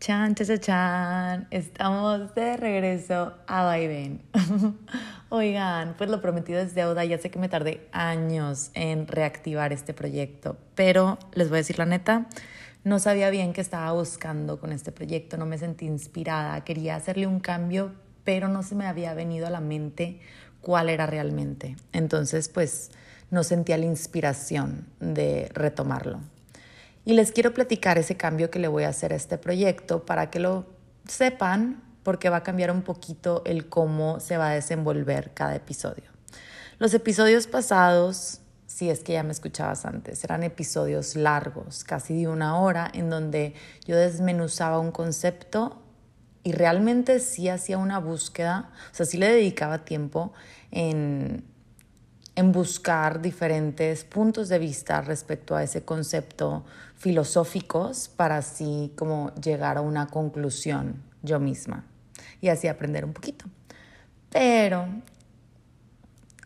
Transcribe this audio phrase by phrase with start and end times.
[0.00, 4.22] Chan, chan, chan, estamos de regreso a Vaivén.
[5.28, 9.94] Oigan, pues lo prometido es deuda, ya sé que me tardé años en reactivar este
[9.94, 12.26] proyecto, pero les voy a decir la neta,
[12.84, 17.26] no sabía bien qué estaba buscando con este proyecto, no me sentí inspirada, quería hacerle
[17.26, 17.90] un cambio,
[18.22, 20.20] pero no se me había venido a la mente
[20.60, 21.74] cuál era realmente.
[21.92, 22.92] Entonces, pues
[23.32, 26.20] no sentía la inspiración de retomarlo.
[27.08, 30.28] Y les quiero platicar ese cambio que le voy a hacer a este proyecto para
[30.28, 30.66] que lo
[31.06, 36.04] sepan, porque va a cambiar un poquito el cómo se va a desenvolver cada episodio.
[36.78, 42.28] Los episodios pasados, si es que ya me escuchabas antes, eran episodios largos, casi de
[42.28, 43.54] una hora, en donde
[43.86, 45.80] yo desmenuzaba un concepto
[46.42, 50.34] y realmente sí hacía una búsqueda, o sea, sí le dedicaba tiempo
[50.70, 51.42] en
[52.38, 56.64] en buscar diferentes puntos de vista respecto a ese concepto
[56.94, 61.84] filosóficos para así como llegar a una conclusión yo misma
[62.40, 63.46] y así aprender un poquito.
[64.30, 64.86] Pero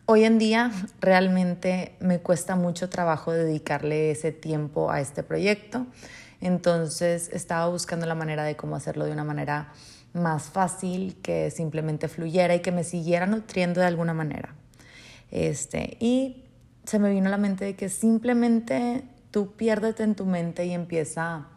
[0.07, 5.87] hoy en día realmente me cuesta mucho trabajo dedicarle ese tiempo a este proyecto,
[6.41, 9.75] entonces estaba buscando la manera de cómo hacerlo de una manera
[10.15, 14.55] más fácil, que simplemente fluyera y que me siguiera nutriendo de alguna manera.
[15.33, 16.45] Este, y
[16.85, 20.73] se me vino a la mente de que simplemente tú piérdete en tu mente y
[20.73, 21.49] empieza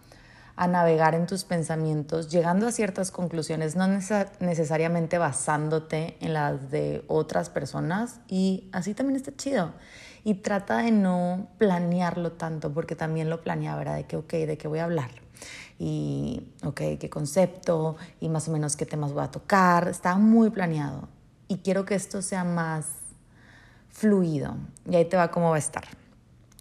[0.55, 7.03] a navegar en tus pensamientos, llegando a ciertas conclusiones, no necesariamente basándote en las de
[7.07, 8.21] otras personas.
[8.29, 9.73] Y así también está chido.
[10.23, 13.95] Y trata de no planearlo tanto, porque también lo planeaba, ¿verdad?
[13.95, 15.11] De que, ok, ¿de qué voy a hablar?
[15.77, 17.97] Y, ok, ¿qué concepto?
[18.21, 19.89] Y más o menos qué temas voy a tocar.
[19.89, 21.09] Estaba muy planeado.
[21.49, 22.85] Y quiero que esto sea más
[23.95, 24.57] fluido.
[24.89, 25.85] Y ahí te va cómo va a estar.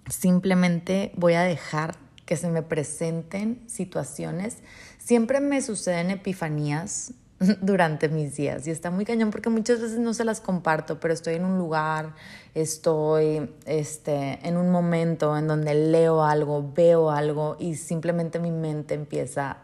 [0.08, 4.58] Simplemente voy a dejar que se me presenten situaciones.
[4.98, 7.12] Siempre me suceden epifanías
[7.60, 11.12] durante mis días y está muy cañón porque muchas veces no se las comparto, pero
[11.12, 12.14] estoy en un lugar,
[12.54, 18.94] estoy este, en un momento en donde leo algo, veo algo y simplemente mi mente
[18.94, 19.58] empieza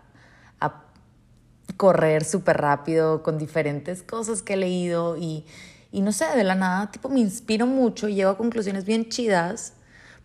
[0.59, 0.83] a
[1.77, 5.47] correr súper rápido con diferentes cosas que he leído y,
[5.93, 9.09] y no sé, de la nada, tipo, me inspiro mucho y llego a conclusiones bien
[9.09, 9.75] chidas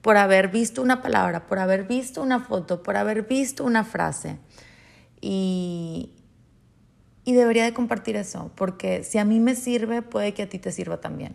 [0.02, 4.38] por haber visto una palabra, por haber visto una foto, por haber visto una frase.
[5.22, 6.12] Y,
[7.24, 10.60] y debería de compartir eso, porque si a mí me sirve, puede que a ti
[10.60, 11.34] te sirva también.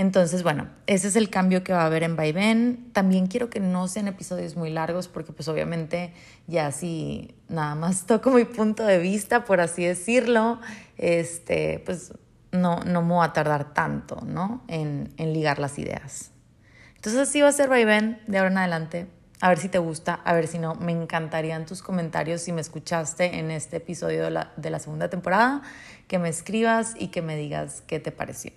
[0.00, 2.88] Entonces, bueno, ese es el cambio que va a haber en Vaivén.
[2.94, 6.14] También quiero que no sean episodios muy largos porque pues obviamente
[6.46, 10.58] ya si nada más toco mi punto de vista, por así decirlo,
[10.96, 12.14] este, pues
[12.52, 14.62] no, no me voy a tardar tanto, ¿no?
[14.68, 16.30] En, en ligar las ideas.
[16.96, 19.06] Entonces así va a ser vaivén de ahora en adelante.
[19.40, 20.74] A ver si te gusta, a ver si no.
[20.74, 25.08] Me encantarían tus comentarios si me escuchaste en este episodio de la, de la segunda
[25.08, 25.62] temporada,
[26.08, 28.52] que me escribas y que me digas qué te pareció.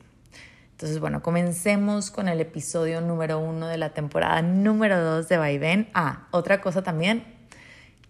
[0.71, 5.89] Entonces, bueno, comencemos con el episodio número uno de la temporada número dos de Vaivén.
[5.93, 7.32] Ah, otra cosa también,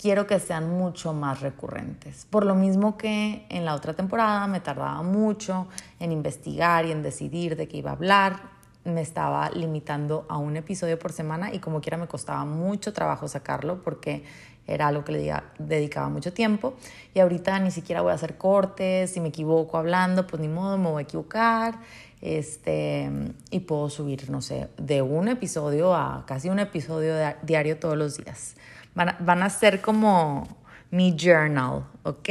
[0.04, 2.28] quiero que sean mucho más recurrentes.
[2.30, 7.02] Por lo mismo que en la otra temporada me tardaba mucho en investigar y en
[7.02, 8.42] decidir de qué iba a hablar,
[8.84, 13.30] me estaba limitando a un episodio por semana y como quiera me costaba mucho trabajo
[13.30, 14.26] sacarlo porque
[14.68, 16.74] era algo que le dedicaba mucho tiempo
[17.14, 20.78] y ahorita ni siquiera voy a hacer cortes, si me equivoco hablando, pues ni modo,
[20.78, 21.80] me voy a equivocar
[22.20, 23.10] este,
[23.52, 28.18] y puedo subir, no sé, de un episodio a casi un episodio diario todos los
[28.18, 28.56] días.
[28.96, 30.48] Van a, ser como
[30.92, 32.30] mi journal, ¿ok?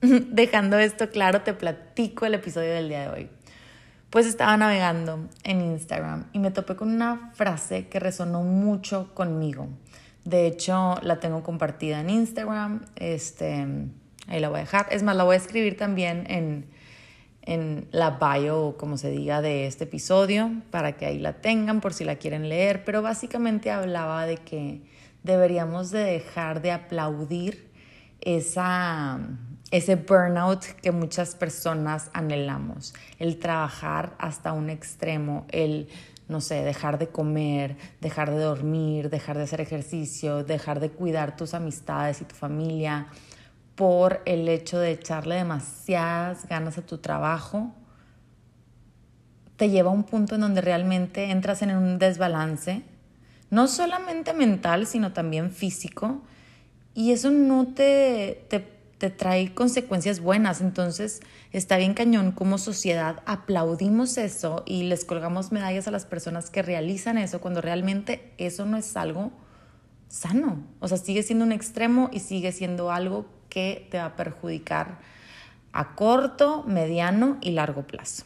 [0.00, 3.30] Dejando esto claro, te platico el episodio del día de hoy.
[4.08, 9.68] Pues estaba navegando en Instagram y me topé con una frase que resonó mucho conmigo.
[10.24, 12.86] De hecho, la tengo compartida en Instagram.
[12.96, 13.66] Este,
[14.26, 14.86] ahí la voy a dejar.
[14.90, 16.66] Es más, la voy a escribir también en,
[17.42, 21.92] en la bio, como se diga, de este episodio, para que ahí la tengan por
[21.92, 22.84] si la quieren leer.
[22.84, 24.80] Pero básicamente hablaba de que
[25.22, 27.70] deberíamos de dejar de aplaudir
[28.20, 29.20] esa,
[29.70, 35.88] ese burnout que muchas personas anhelamos, el trabajar hasta un extremo, el,
[36.28, 41.36] no sé, dejar de comer, dejar de dormir, dejar de hacer ejercicio, dejar de cuidar
[41.36, 43.06] tus amistades y tu familia
[43.74, 47.72] por el hecho de echarle demasiadas ganas a tu trabajo,
[49.56, 52.82] te lleva a un punto en donde realmente entras en un desbalance
[53.50, 56.22] no solamente mental, sino también físico,
[56.94, 60.60] y eso no te, te, trae consecuencias buenas.
[60.60, 61.20] Entonces,
[61.52, 66.62] está bien cañón como sociedad aplaudimos eso y les colgamos medallas a las personas que
[66.62, 69.30] realizan eso cuando realmente eso no es algo
[70.08, 70.64] sano.
[70.80, 74.98] O sea, sigue siendo un extremo y sigue siendo algo que te va a perjudicar
[75.72, 78.24] a corto, mediano y largo plazo.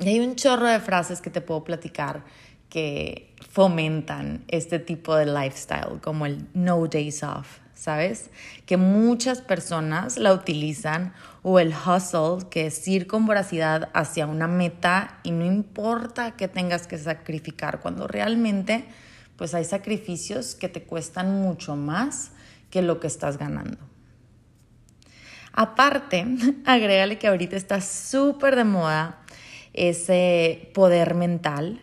[0.00, 2.24] Y hay un chorro de frases que te puedo platicar
[2.68, 8.30] que fomentan este tipo de lifestyle, como el no days off, ¿sabes?
[8.66, 14.48] Que muchas personas la utilizan o el hustle, que es ir con voracidad hacia una
[14.48, 18.84] meta y no importa que tengas que sacrificar, cuando realmente
[19.36, 22.32] pues hay sacrificios que te cuestan mucho más
[22.70, 23.78] que lo que estás ganando.
[25.52, 26.26] Aparte,
[26.66, 29.20] agrégale que ahorita está súper de moda
[29.72, 31.82] ese poder mental,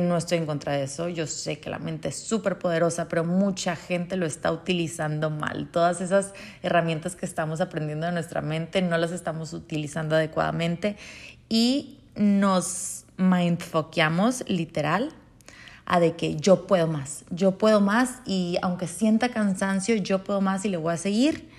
[0.00, 1.08] no estoy en contra de eso.
[1.08, 5.68] Yo sé que la mente es súper poderosa, pero mucha gente lo está utilizando mal.
[5.70, 6.32] Todas esas
[6.62, 10.96] herramientas que estamos aprendiendo de nuestra mente no las estamos utilizando adecuadamente
[11.48, 15.12] y nos mindfuckamos literal
[15.86, 20.40] a de que yo puedo más, yo puedo más y aunque sienta cansancio, yo puedo
[20.40, 21.50] más y le voy a seguir.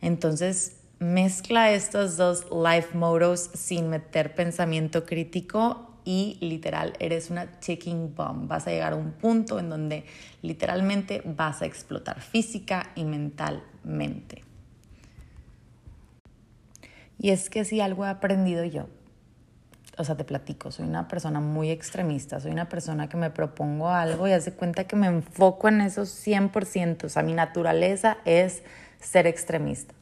[0.00, 8.14] Entonces mezcla estos dos life motos sin meter pensamiento crítico y literal eres una ticking
[8.14, 8.48] bomb.
[8.48, 10.04] Vas a llegar a un punto en donde
[10.42, 14.44] literalmente vas a explotar física y mentalmente.
[17.18, 18.88] Y es que si algo he aprendido yo,
[19.98, 23.90] o sea, te platico, soy una persona muy extremista, soy una persona que me propongo
[23.90, 28.62] algo y hace cuenta que me enfoco en eso 100%, o sea, mi naturaleza es
[28.98, 29.94] ser extremista.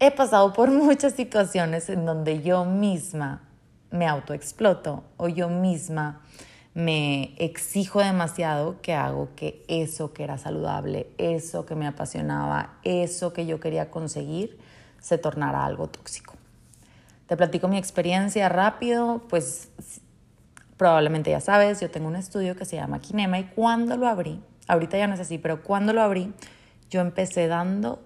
[0.00, 3.47] He pasado por muchas situaciones en donde yo misma
[3.90, 6.20] me autoexploto o yo misma
[6.74, 13.32] me exijo demasiado que hago que eso que era saludable, eso que me apasionaba, eso
[13.32, 14.58] que yo quería conseguir,
[15.00, 16.34] se tornara algo tóxico.
[17.26, 19.70] Te platico mi experiencia rápido, pues
[20.76, 24.40] probablemente ya sabes, yo tengo un estudio que se llama Kinema y cuando lo abrí,
[24.68, 26.32] ahorita ya no es así, pero cuando lo abrí,
[26.90, 28.00] yo empecé dando,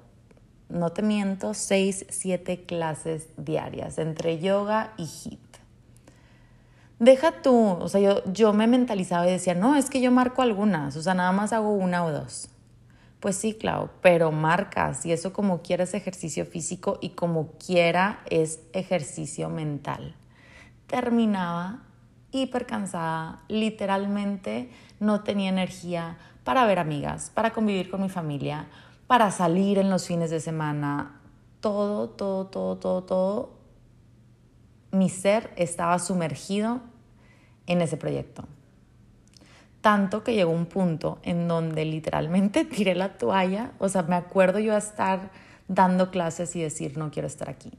[0.71, 5.52] no te miento, seis, siete clases diarias entre yoga y HIIT
[7.03, 10.41] deja tú, o sea, yo, yo me mentalizaba y decía, no, es que yo marco
[10.41, 12.49] algunas, o sea, nada más hago una o dos.
[13.19, 18.21] Pues sí, claro, pero marcas y eso como quiera es ejercicio físico y como quiera
[18.31, 20.15] es ejercicio mental.
[20.87, 21.83] Terminaba
[22.31, 24.71] hiper cansada, literalmente
[25.01, 28.67] no tenía energía para ver amigas, para convivir con mi familia,
[29.09, 31.21] para salir en los fines de semana,
[31.61, 33.51] todo, todo, todo, todo, todo.
[34.93, 36.92] Mi ser estaba sumergido
[37.67, 38.45] en ese proyecto.
[39.81, 44.59] Tanto que llegó un punto en donde literalmente tiré la toalla, o sea, me acuerdo
[44.59, 45.31] yo estar
[45.69, 47.73] dando clases y decir, no quiero estar aquí.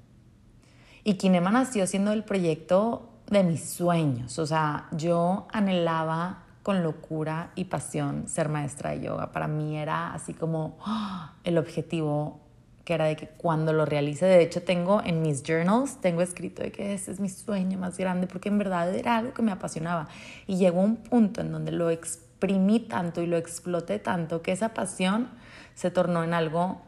[1.03, 7.51] Y Kinema nació siendo el proyecto de mis sueños, o sea, yo anhelaba con locura
[7.55, 9.31] y pasión ser maestra de yoga.
[9.31, 11.33] Para mí era así como ¡ah!
[11.43, 12.39] el objetivo
[12.85, 16.61] que era de que cuando lo realice, de hecho tengo en mis journals, tengo escrito
[16.61, 19.51] de que ese es mi sueño más grande, porque en verdad era algo que me
[19.51, 20.09] apasionaba.
[20.47, 24.73] Y llegó un punto en donde lo exprimí tanto y lo exploté tanto que esa
[24.73, 25.29] pasión
[25.75, 26.81] se tornó en algo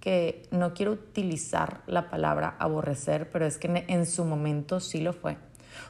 [0.00, 5.12] que no quiero utilizar la palabra aborrecer, pero es que en su momento sí lo
[5.12, 5.36] fue.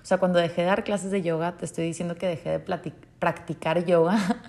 [0.03, 2.93] O sea, cuando dejé de dar clases de yoga, te estoy diciendo que dejé de
[3.19, 4.19] practicar yoga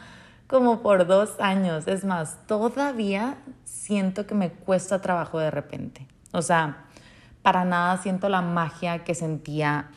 [0.51, 1.87] como por dos años.
[1.87, 6.05] Es más, todavía siento que me cuesta trabajo de repente.
[6.33, 6.85] O sea,
[7.41, 9.89] para nada siento la magia que sentía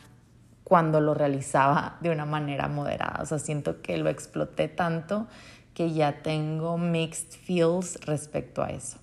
[0.63, 3.19] cuando lo realizaba de una manera moderada.
[3.21, 5.27] O sea, siento que lo exploté tanto
[5.73, 8.97] que ya tengo mixed feels respecto a eso.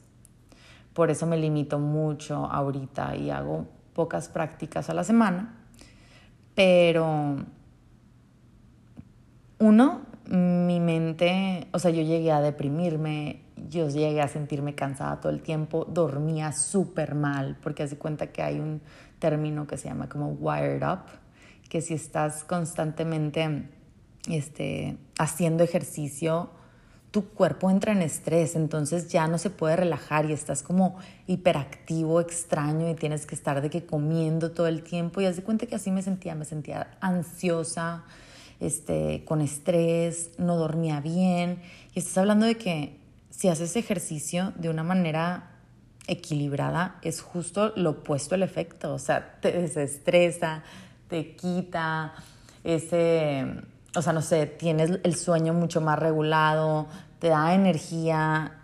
[0.94, 5.54] Por eso me limito mucho ahorita y hago pocas prácticas a la semana.
[6.54, 7.37] Pero
[9.59, 15.33] uno, mi mente, o sea, yo llegué a deprimirme, yo llegué a sentirme cansada todo
[15.33, 18.81] el tiempo, dormía súper mal, porque hace cuenta que hay un
[19.19, 21.05] término que se llama como wired up,
[21.69, 23.69] que si estás constantemente
[24.29, 26.50] este, haciendo ejercicio,
[27.12, 32.21] tu cuerpo entra en estrés, entonces ya no se puede relajar y estás como hiperactivo,
[32.21, 35.21] extraño y tienes que estar de que comiendo todo el tiempo.
[35.21, 38.05] Y hace cuenta que así me sentía, me sentía ansiosa,
[38.62, 41.61] este, con estrés, no dormía bien.
[41.95, 42.97] Y estás hablando de que
[43.31, 45.50] si haces ejercicio de una manera
[46.07, 48.95] equilibrada, es justo lo opuesto al efecto.
[48.95, 50.62] O sea, te desestresa,
[51.09, 52.14] te quita
[52.62, 53.47] ese,
[53.97, 56.87] o sea, no sé, tienes el sueño mucho más regulado,
[57.19, 58.59] te da energía.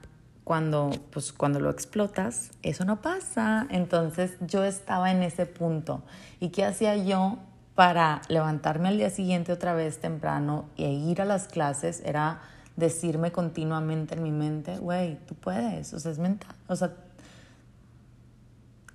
[0.45, 3.67] Cuando, pues, cuando lo explotas, eso no pasa.
[3.69, 6.03] Entonces yo estaba en ese punto.
[6.41, 7.39] ¿Y qué hacía yo?
[7.79, 12.41] Para levantarme al día siguiente otra vez temprano e ir a las clases era
[12.75, 16.97] decirme continuamente en mi mente, güey, tú puedes, o sea, es mental, o sea,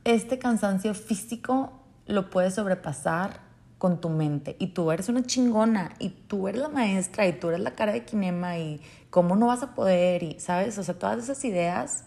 [0.04, 1.72] este cansancio físico
[2.08, 3.40] lo puedes sobrepasar
[3.78, 7.48] con tu mente y tú eres una chingona y tú eres la maestra y tú
[7.48, 10.78] eres la cara de Kinema y cómo no vas a poder y, ¿sabes?
[10.78, 12.04] O sea, todas esas ideas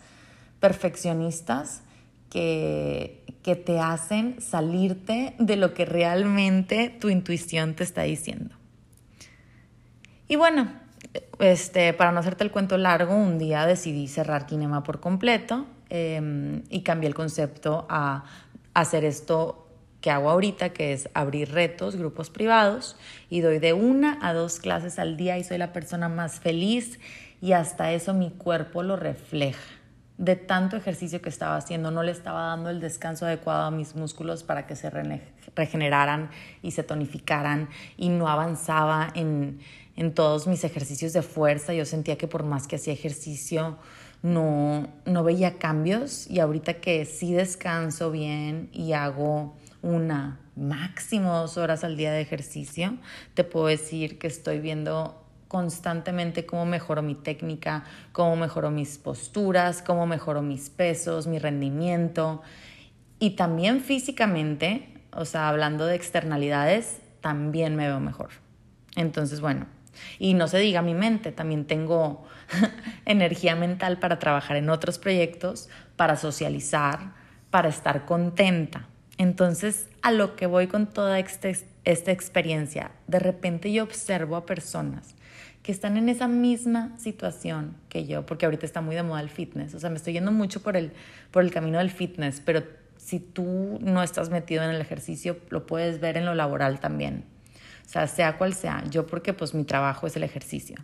[0.61, 1.81] perfeccionistas
[2.29, 8.57] que, que te hacen salirte de lo que realmente tu intuición te está diciendo.
[10.27, 10.73] Y bueno,
[11.39, 16.65] este, para no hacerte el cuento largo, un día decidí cerrar Kinema por completo em,
[16.71, 18.25] y cambié el concepto a
[18.75, 19.69] hacer esto
[20.01, 22.97] que hago ahorita, que es abrir retos, grupos privados,
[23.31, 26.99] y doy de una a dos clases al día y soy la persona más feliz
[27.41, 29.76] y hasta eso mi cuerpo lo refleja.
[30.19, 33.95] De tanto ejercicio que estaba haciendo, no le estaba dando el descanso adecuado a mis
[33.95, 34.91] músculos para que se
[35.55, 36.31] regeneraran
[36.63, 37.69] y se tonificaran
[37.99, 39.61] y no avanzaba en,
[39.95, 41.75] en todos mis ejercicios de fuerza.
[41.75, 43.77] Yo sentía que por más que hacía ejercicio,
[44.23, 51.59] no, no veía cambios y ahorita que sí descanso bien y hago una, máximo dos
[51.59, 52.97] horas al día de ejercicio,
[53.35, 55.26] te puedo decir que estoy viendo
[55.57, 62.43] constantemente cómo mejoro mi técnica, cómo mejoro mis posturas, cómo mejoro mis pesos, mi rendimiento
[63.19, 68.29] y también físicamente, o sea, hablando de externalidades, también me veo mejor.
[68.97, 69.65] Entonces, bueno,
[70.19, 72.27] y no se diga mi mente, también tengo
[73.07, 77.15] energía mental para trabajar en otros proyectos, para socializar,
[77.49, 78.89] para estar contenta.
[79.17, 84.45] Entonces, a lo que voy con toda este, esta experiencia, de repente yo observo a
[84.45, 85.16] personas
[85.67, 89.29] que están en esa misma situación que yo, porque ahorita está muy de moda el
[89.29, 90.93] fitness, o sea, me estoy yendo mucho por el,
[91.33, 92.63] por el camino del fitness, pero
[92.97, 97.25] si tú no estás metido en el ejercicio, lo puedes ver en lo laboral también.
[97.85, 100.77] O sea, sea cual sea, yo porque pues mi trabajo es el ejercicio.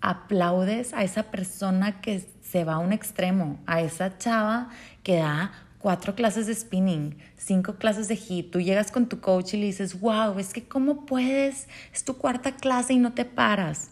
[0.00, 4.68] Aplaudes a esa persona que se va a un extremo, a esa chava
[5.04, 9.54] que da cuatro clases de spinning, cinco clases de hit, tú llegas con tu coach
[9.54, 13.24] y le dices, wow, es que cómo puedes, es tu cuarta clase y no te
[13.24, 13.90] paras.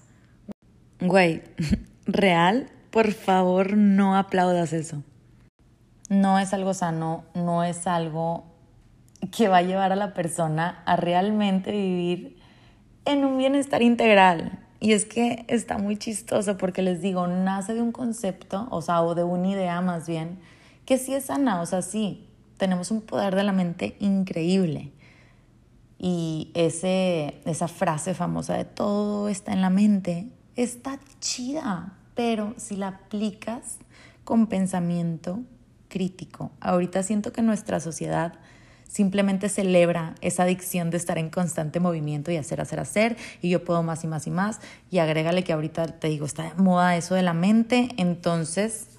[1.01, 1.43] Güey,
[2.07, 5.03] real, por favor no aplaudas eso.
[6.09, 8.45] No es algo sano, no es algo
[9.31, 12.39] que va a llevar a la persona a realmente vivir
[13.05, 14.61] en un bienestar integral.
[14.81, 19.03] Y es que está muy chistoso porque les digo, nace de un concepto, o sea,
[19.03, 20.39] o de una idea más bien,
[20.85, 22.27] que sí es sana, o sea, sí,
[22.57, 24.93] tenemos un poder de la mente increíble.
[25.99, 32.77] Y ese, esa frase famosa de todo está en la mente está chida, pero si
[32.77, 33.79] la aplicas
[34.25, 35.41] con pensamiento
[35.89, 36.51] crítico.
[36.61, 38.35] Ahorita siento que nuestra sociedad
[38.89, 43.65] simplemente celebra esa adicción de estar en constante movimiento y hacer, hacer, hacer, y yo
[43.65, 44.61] puedo más y más y más,
[44.91, 48.94] y agrégale que ahorita te digo, está de moda eso de la mente, entonces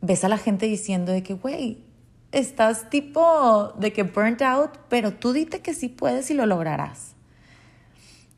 [0.00, 1.84] ves a la gente diciendo de que, güey,
[2.32, 7.14] estás tipo de que burnt out, pero tú dite que sí puedes y lo lograrás.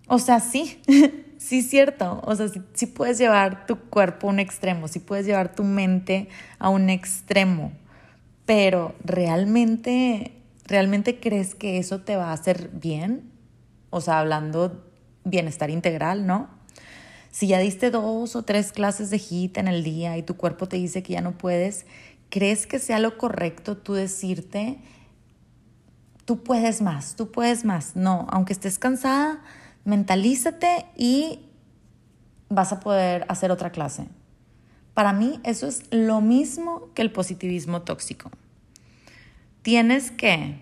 [0.07, 0.81] O sea, sí,
[1.39, 2.21] sí cierto.
[2.25, 6.29] O sea, sí, puedes llevar tu cuerpo a un extremo, sí puedes llevar tu mente
[6.59, 7.73] a un extremo,
[8.47, 10.33] pero realmente,
[10.67, 13.31] ¿realmente crees que eso te va a hacer bien?
[13.91, 14.85] O sea, hablando
[15.25, 16.49] bienestar integral, ¿no?
[17.31, 20.67] Si ya diste dos o tres clases de HIT en el día y tu cuerpo
[20.67, 21.87] te dice que ya no puedes,
[22.29, 24.79] ¿crees que sea lo correcto tú decirte,
[26.25, 27.95] tú puedes más, tú puedes más?
[27.95, 29.43] No, aunque estés cansada,
[29.85, 31.41] mentalízate y
[32.49, 34.09] vas a poder hacer otra clase.
[34.95, 38.31] Para mí eso es lo mismo que el positivismo tóxico.
[39.63, 40.61] Tienes que,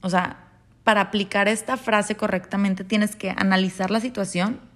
[0.00, 0.48] o sea,
[0.82, 4.69] para aplicar esta frase correctamente tienes que analizar la situación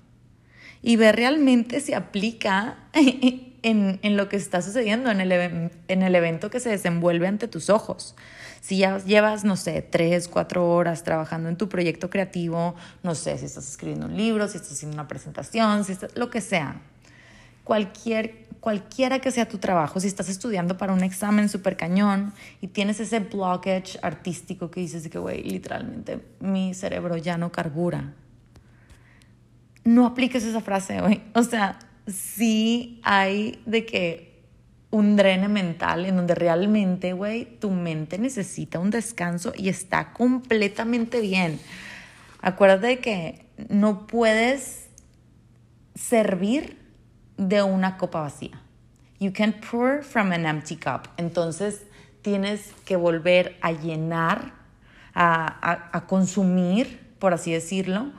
[0.87, 2.77] y ver realmente si aplica
[3.63, 7.71] en, lo que está sucediendo, en el, en el evento que se desenvuelve ante tus
[7.71, 8.15] ojos.
[8.61, 13.39] Si ya llevas, no sé, tres, cuatro horas trabajando en tu proyecto creativo, no sé,
[13.39, 16.83] si estás escribiendo un libro, si estás haciendo una presentación, si lo que sea,
[17.65, 22.69] cualquier, cualquiera que sea tu trabajo, si estás estudiando para un examen súper cañón y
[22.69, 28.13] tienes ese blockage artístico que dices que, güey, literalmente mi cerebro ya no carbura,
[29.85, 31.23] no apliques esa frase, güey.
[31.35, 34.35] O sea, sí hay de que
[34.91, 41.21] un drene mental en donde realmente, güey, tu mente necesita un descanso y está completamente
[41.21, 41.59] bien.
[42.41, 44.89] Acuérdate de que no puedes
[45.95, 46.79] servir
[47.37, 48.61] de una copa vacía.
[49.19, 51.09] You can pour from an empty cup.
[51.17, 51.83] Entonces
[52.23, 54.53] tienes que volver a llenar,
[55.15, 58.13] a, a consumir, por así decirlo,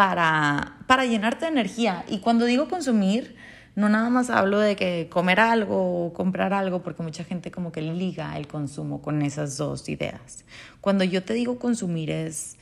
[0.00, 2.06] para, para llenarte de energía.
[2.08, 3.36] Y cuando digo consumir,
[3.76, 7.70] no nada más hablo de que comer algo o comprar algo, porque mucha gente como
[7.70, 10.46] que liga el consumo con esas dos ideas.
[10.80, 12.56] Cuando yo te digo consumir es,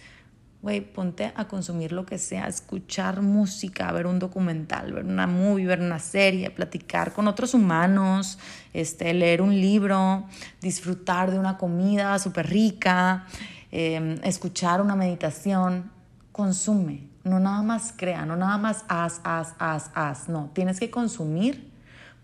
[0.62, 5.64] güey, ponte a consumir lo que sea, escuchar música, ver un documental, ver una movie,
[5.64, 8.40] ver una serie, platicar con otros humanos,
[8.72, 10.24] este, leer un libro,
[10.60, 13.26] disfrutar de una comida súper rica,
[13.70, 15.92] em, escuchar una meditación,
[16.32, 20.28] consume no nada más crea, no nada más haz, haz, haz, haz.
[20.28, 21.70] No, tienes que consumir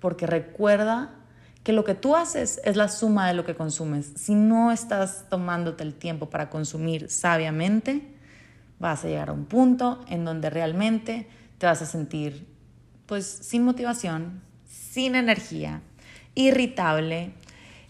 [0.00, 1.10] porque recuerda
[1.62, 4.12] que lo que tú haces es la suma de lo que consumes.
[4.16, 8.14] Si no estás tomándote el tiempo para consumir sabiamente,
[8.78, 11.26] vas a llegar a un punto en donde realmente
[11.58, 12.46] te vas a sentir
[13.06, 15.80] pues sin motivación, sin energía,
[16.34, 17.32] irritable,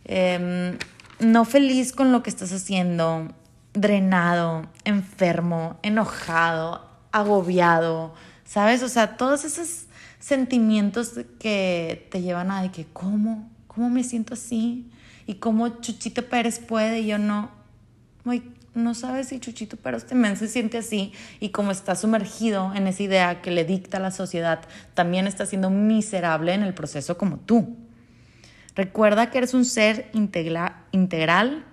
[0.04, 0.78] em,
[1.20, 3.28] no feliz con lo que estás haciendo,
[3.72, 8.12] drenado, enfermo, enojado, agobiado,
[8.44, 8.82] ¿sabes?
[8.82, 9.86] O sea, todos esos
[10.18, 13.48] sentimientos que te llevan a de que, ¿cómo?
[13.68, 14.90] ¿Cómo me siento así?
[15.24, 17.50] ¿Y cómo Chuchito Pérez puede y yo no?
[18.74, 23.04] no sabes si Chuchito Pérez también se siente así y como está sumergido en esa
[23.04, 24.62] idea que le dicta la sociedad,
[24.94, 27.76] también está siendo miserable en el proceso como tú.
[28.74, 31.64] Recuerda que eres un ser integral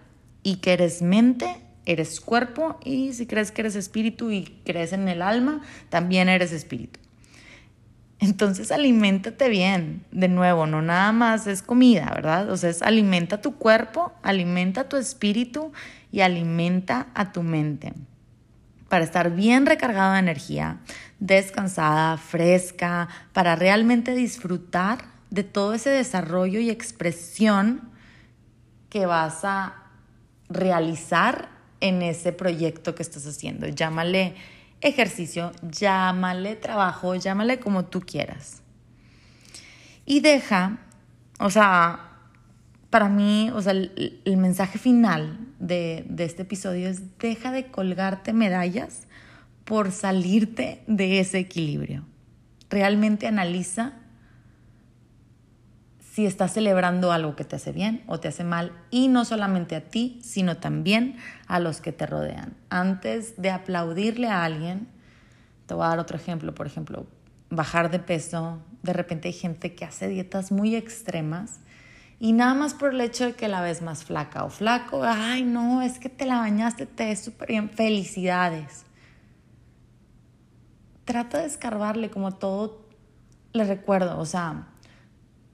[0.43, 5.07] y que eres mente eres cuerpo y si crees que eres espíritu y crees en
[5.07, 7.00] el alma, también eres espíritu.
[8.19, 12.51] Entonces aliméntate bien, de nuevo, no nada más es comida, ¿verdad?
[12.51, 15.71] O sea, es alimenta tu cuerpo, alimenta tu espíritu
[16.11, 17.93] y alimenta a tu mente
[18.89, 20.79] para estar bien recargado de energía,
[21.17, 27.89] descansada, fresca, para realmente disfrutar de todo ese desarrollo y expresión
[28.89, 29.75] que vas a
[30.50, 31.47] realizar
[31.81, 33.67] en ese proyecto que estás haciendo.
[33.67, 34.35] Llámale
[34.79, 38.62] ejercicio, llámale trabajo, llámale como tú quieras.
[40.06, 40.79] Y deja,
[41.39, 42.12] o sea,
[42.89, 48.34] para mí, o sea, el, mensaje final de, de este episodio es deja de colgarte
[48.34, 49.08] medallas
[49.63, 52.06] por salirte de ese equilibrio.
[52.69, 54.00] Realmente analiza
[56.12, 59.78] si estás celebrando algo que te hace bien o te hace mal y no solamente
[59.78, 61.15] a ti, sino también
[61.47, 62.58] a los que te rodean.
[62.69, 64.89] Antes de aplaudirle a alguien,
[65.67, 67.08] te voy a dar otro ejemplo, por ejemplo,
[67.50, 71.62] bajar de peso, de repente hay gente que hace dietas muy extremas
[72.19, 75.43] y nada más por el hecho de que la ves más flaca o flaco, ay
[75.43, 78.84] no, es que te la bañaste, te ves súper bien, felicidades.
[81.06, 82.86] Trata de escarbarle como todo
[83.54, 84.70] le recuerdo, o sea,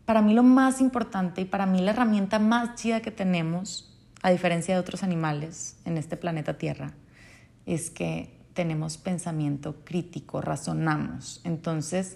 [0.08, 3.94] para mí lo más importante y para mí la herramienta más chida que tenemos,
[4.24, 6.94] a diferencia de otros animales en este planeta Tierra,
[7.66, 11.42] es que tenemos pensamiento crítico, razonamos.
[11.44, 12.16] Entonces,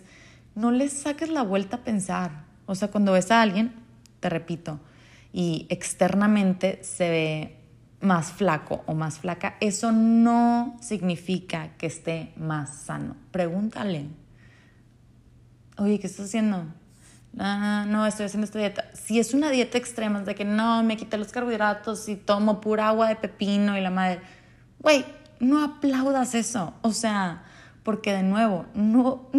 [0.56, 2.45] no les saques la vuelta a pensar.
[2.65, 3.73] O sea, cuando ves a alguien,
[4.21, 4.80] te repito,
[5.34, 7.58] y externamente se ve
[7.99, 13.17] más flaco o más flaca, eso no significa que esté más sano.
[13.32, 14.06] Pregúntale,
[15.77, 16.80] oye, ¿qué estás haciendo?
[17.33, 18.85] No, estoy haciendo esta dieta.
[18.93, 22.89] Si es una dieta extrema, de que no, me quité los carbohidratos y tomo pura
[22.89, 24.21] agua de pepino y la madre,
[24.79, 25.05] güey,
[25.39, 26.73] no aplaudas eso.
[26.81, 27.43] O sea,
[27.83, 29.29] porque de nuevo, no,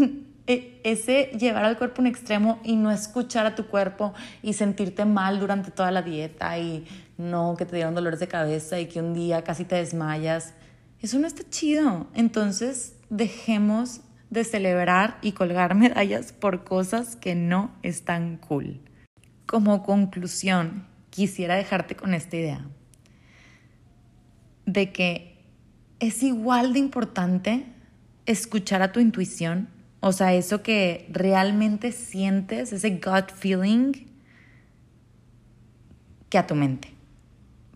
[0.47, 5.05] e, ese llevar al cuerpo un extremo y no escuchar a tu cuerpo y sentirte
[5.05, 6.87] mal durante toda la dieta y
[7.19, 10.55] no, que te dieron dolores de cabeza y que un día casi te desmayas,
[11.01, 12.07] eso no está chido.
[12.15, 14.01] Entonces, dejemos
[14.33, 18.81] de celebrar y colgar medallas por cosas que no están cool.
[19.47, 22.67] Como conclusión, quisiera dejarte con esta idea
[24.65, 25.45] de que
[26.01, 27.67] es igual de importante
[28.25, 29.69] escuchar a tu intuición,
[30.01, 33.93] o sea, eso que realmente sientes, ese gut feeling,
[36.31, 36.89] que a tu mente.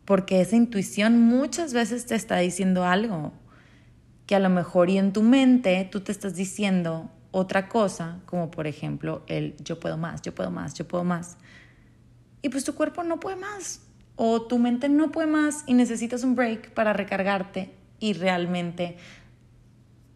[0.07, 3.33] Porque esa intuición muchas veces te está diciendo algo
[4.27, 8.51] que a lo mejor y en tu mente tú te estás diciendo otra cosa, como
[8.51, 11.37] por ejemplo el yo puedo más, yo puedo más, yo puedo más.
[12.43, 13.83] Y pues tu cuerpo no puede más
[14.17, 18.97] o tu mente no puede más y necesitas un break para recargarte y realmente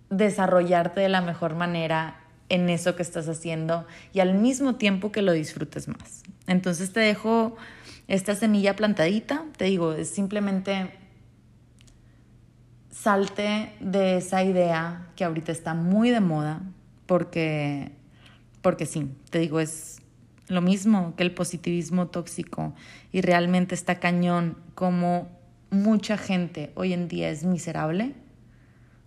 [0.09, 5.23] desarrollarte de la mejor manera en eso que estás haciendo y al mismo tiempo que
[5.23, 6.23] lo disfrutes más.
[6.47, 7.57] Entonces te dejo
[8.09, 10.91] esta semilla plantadita, te digo, es simplemente
[13.03, 16.61] salte de esa idea que ahorita está muy de moda,
[17.07, 17.93] porque,
[18.61, 20.03] porque sí, te digo, es
[20.49, 22.75] lo mismo que el positivismo tóxico
[23.11, 25.29] y realmente está cañón como
[25.71, 28.15] mucha gente hoy en día es miserable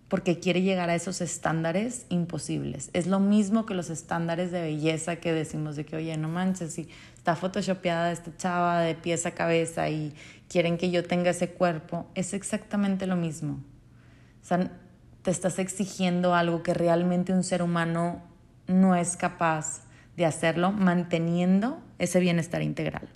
[0.08, 2.90] porque quiere llegar a esos estándares imposibles.
[2.92, 6.74] Es lo mismo que los estándares de belleza que decimos de que, oye, no manches,
[6.74, 10.12] si está photoshopeada esta chava de pies a cabeza y
[10.48, 13.60] quieren que yo tenga ese cuerpo, es exactamente lo mismo.
[14.44, 14.70] O sea,
[15.22, 18.22] te estás exigiendo algo que realmente un ser humano
[18.66, 19.84] no es capaz
[20.18, 23.08] de hacerlo manteniendo ese bienestar integral.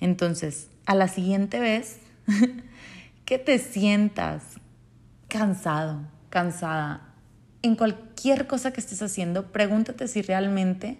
[0.00, 1.98] Entonces, a la siguiente vez
[3.26, 4.42] que te sientas
[5.28, 6.00] cansado,
[6.30, 7.12] cansada,
[7.60, 10.96] en cualquier cosa que estés haciendo, pregúntate si realmente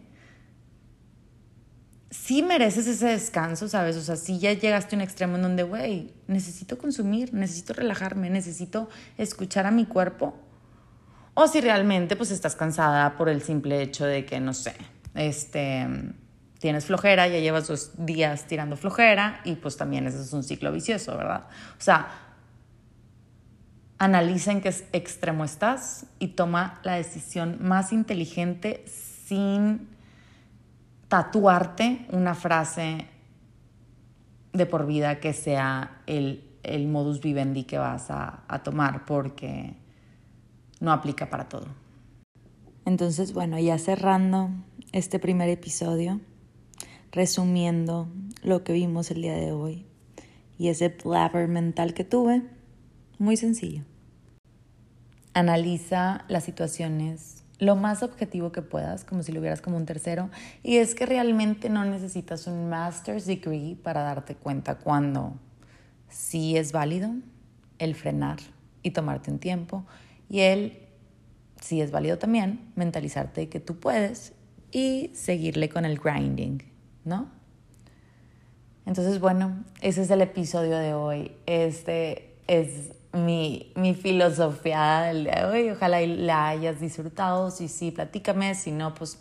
[2.14, 3.96] sí mereces ese descanso, ¿sabes?
[3.96, 8.30] O sea, si ya llegaste a un extremo en donde, güey, necesito consumir, necesito relajarme,
[8.30, 10.34] necesito escuchar a mi cuerpo.
[11.34, 14.74] O si realmente pues estás cansada por el simple hecho de que, no sé,
[15.14, 15.86] este,
[16.60, 20.70] tienes flojera, ya llevas dos días tirando flojera y pues también ese es un ciclo
[20.70, 21.48] vicioso, ¿verdad?
[21.76, 22.08] O sea,
[23.98, 29.93] analiza en qué extremo estás y toma la decisión más inteligente sin
[31.14, 33.06] tatuarte una frase
[34.52, 39.76] de por vida que sea el, el modus vivendi que vas a, a tomar, porque
[40.80, 41.68] no aplica para todo.
[42.84, 44.50] Entonces, bueno, ya cerrando
[44.90, 46.20] este primer episodio,
[47.12, 48.08] resumiendo
[48.42, 49.86] lo que vimos el día de hoy
[50.58, 52.42] y ese blabber mental que tuve,
[53.20, 53.84] muy sencillo.
[55.32, 60.30] Analiza las situaciones lo más objetivo que puedas, como si lo vieras como un tercero,
[60.62, 65.34] y es que realmente no necesitas un master's degree para darte cuenta cuando
[66.08, 67.14] sí es válido
[67.78, 68.38] el frenar
[68.82, 69.84] y tomarte un tiempo,
[70.28, 70.78] y el
[71.60, 74.32] sí es válido también mentalizarte que tú puedes
[74.70, 76.62] y seguirle con el grinding,
[77.04, 77.28] ¿no?
[78.86, 81.32] Entonces, bueno, ese es el episodio de hoy.
[81.46, 85.70] Este es mi, mi filosofía del día de hoy.
[85.70, 87.50] Ojalá la hayas disfrutado.
[87.50, 88.54] Si sí, platícame.
[88.54, 89.18] Si no, pues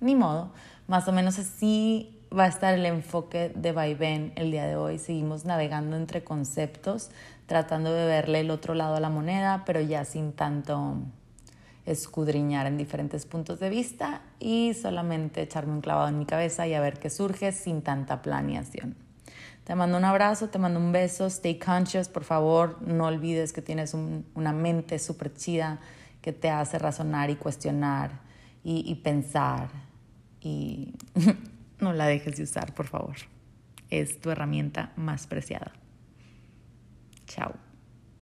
[0.00, 0.52] ni modo.
[0.86, 4.98] Más o menos así va a estar el enfoque de Vaivén el día de hoy.
[4.98, 7.10] Seguimos navegando entre conceptos,
[7.46, 10.96] tratando de verle el otro lado a la moneda, pero ya sin tanto
[11.84, 16.74] escudriñar en diferentes puntos de vista y solamente echarme un clavado en mi cabeza y
[16.74, 18.96] a ver qué surge sin tanta planeación.
[19.64, 23.62] Te mando un abrazo, te mando un beso, stay conscious, por favor, no olvides que
[23.62, 25.78] tienes una mente súper chida
[26.20, 28.20] que te hace razonar y cuestionar
[28.64, 29.68] y, y pensar
[30.40, 30.94] y
[31.80, 33.16] no la dejes de usar, por favor.
[33.90, 35.72] Es tu herramienta más preciada.
[37.26, 37.71] Chao.